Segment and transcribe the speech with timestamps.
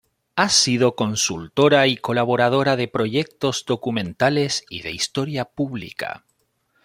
[0.35, 6.25] Ha sido consultora y colaboradora de proyectos documentales y de historia pública.